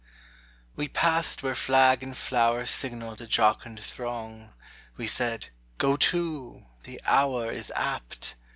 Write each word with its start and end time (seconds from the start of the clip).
WE 0.75 0.87
passed 0.87 1.43
where 1.43 1.53
flag 1.53 2.01
and 2.01 2.17
flower 2.17 2.65
Signalled 2.65 3.21
a 3.21 3.27
jocund 3.27 3.79
throng; 3.79 4.51
We 4.97 5.05
said: 5.05 5.49
"Go 5.77 5.95
to, 5.95 6.65
the 6.85 6.99
hour 7.05 7.51
Is 7.51 7.71
apt!" 7.75 8.33